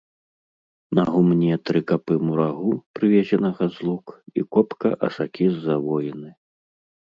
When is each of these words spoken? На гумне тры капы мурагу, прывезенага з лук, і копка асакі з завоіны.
На 0.99 1.03
гумне 1.11 1.57
тры 1.69 1.81
капы 1.91 2.13
мурагу, 2.29 2.73
прывезенага 2.99 3.63
з 3.77 3.87
лук, 3.89 4.07
і 4.41 4.49
копка 4.57 4.89
асакі 5.11 5.45
з 5.55 5.65
завоіны. 5.71 6.29